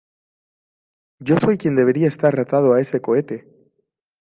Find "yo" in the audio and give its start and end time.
1.19-1.37